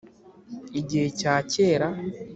[0.79, 1.87] Igihe cya kera